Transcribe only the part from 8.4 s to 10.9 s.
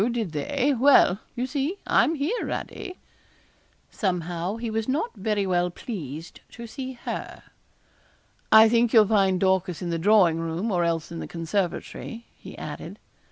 'I think you'll find Dorcas in the drawing room, or